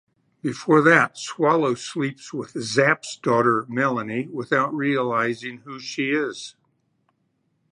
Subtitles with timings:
[0.41, 6.55] Before that, Swallow sleeps with Zapp's daughter Melanie, without realizing who she is.